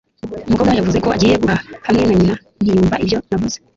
Umukobwa 0.47 0.73
yavuze 0.77 0.97
ko 1.03 1.07
agiye 1.15 1.35
guhaha 1.43 1.63
hamwe 1.87 2.03
na 2.05 2.13
nyina 2.19 2.35
ntiyumva 2.61 2.95
ibyo 3.03 3.17
navuze 3.29 3.57